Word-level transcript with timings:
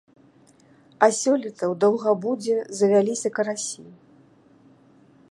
А 1.07 1.09
сёлета 1.17 1.63
у 1.73 1.75
даўгабудзе 1.83 2.55
завяліся 2.79 3.29
карасі. 3.37 3.83